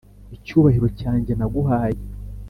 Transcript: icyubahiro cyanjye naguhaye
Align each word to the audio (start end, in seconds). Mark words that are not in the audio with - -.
icyubahiro 0.35 0.87
cyanjye 0.99 1.31
naguhaye 1.39 1.99